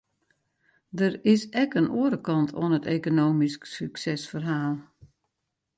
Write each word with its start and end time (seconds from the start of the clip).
Der 0.99 1.13
is 1.33 1.41
in 1.75 1.87
oare 1.99 2.19
kant 2.27 2.49
oan 2.61 2.75
it 2.77 2.89
ekonomysk 2.97 3.61
suksesferhaal. 3.77 4.73